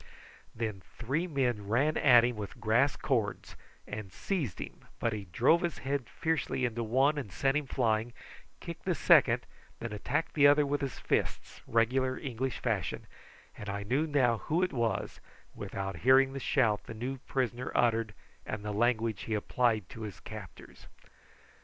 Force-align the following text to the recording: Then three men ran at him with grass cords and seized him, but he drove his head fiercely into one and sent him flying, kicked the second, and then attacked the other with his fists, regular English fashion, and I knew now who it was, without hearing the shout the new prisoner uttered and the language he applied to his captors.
Then 0.55 0.81
three 0.97 1.27
men 1.27 1.67
ran 1.67 1.95
at 1.95 2.23
him 2.25 2.35
with 2.35 2.59
grass 2.59 2.95
cords 2.95 3.55
and 3.85 4.11
seized 4.11 4.57
him, 4.57 4.87
but 4.97 5.13
he 5.13 5.25
drove 5.25 5.61
his 5.61 5.77
head 5.77 6.09
fiercely 6.09 6.65
into 6.65 6.83
one 6.83 7.19
and 7.19 7.31
sent 7.31 7.55
him 7.55 7.67
flying, 7.67 8.11
kicked 8.59 8.83
the 8.85 8.95
second, 8.95 9.45
and 9.79 9.91
then 9.91 9.93
attacked 9.93 10.33
the 10.33 10.47
other 10.47 10.65
with 10.65 10.81
his 10.81 10.97
fists, 10.97 11.61
regular 11.67 12.17
English 12.17 12.57
fashion, 12.57 13.05
and 13.55 13.69
I 13.69 13.83
knew 13.83 14.07
now 14.07 14.39
who 14.39 14.63
it 14.63 14.73
was, 14.73 15.21
without 15.53 15.97
hearing 15.97 16.33
the 16.33 16.39
shout 16.39 16.85
the 16.85 16.95
new 16.95 17.19
prisoner 17.19 17.71
uttered 17.75 18.15
and 18.43 18.65
the 18.65 18.71
language 18.73 19.25
he 19.25 19.35
applied 19.35 19.87
to 19.89 20.01
his 20.01 20.19
captors. 20.19 20.87